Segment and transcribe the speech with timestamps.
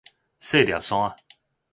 [0.39, 1.15] 細粒山